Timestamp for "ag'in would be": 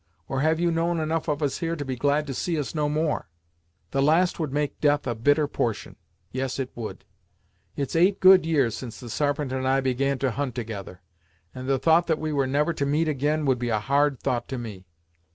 13.07-13.69